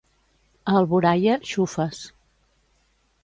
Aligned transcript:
A 0.69 0.73
Alboraia, 0.79 1.35
xufes. 1.49 1.99